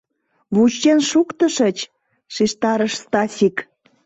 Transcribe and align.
—Вучен 0.55 0.99
шуктышыч!— 1.09 1.77
шижтарыш 2.33 2.93
Стасик. 3.03 3.55